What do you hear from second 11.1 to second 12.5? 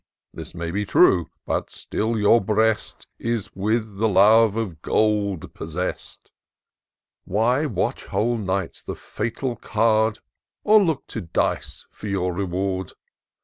dice for your